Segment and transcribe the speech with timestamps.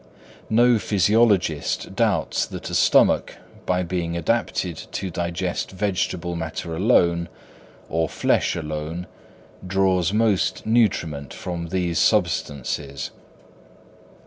[0.49, 7.29] No physiologist doubts that a stomach by being adapted to digest vegetable matter alone,
[7.87, 9.05] or flesh alone,
[9.67, 13.11] draws most nutriment from these substances.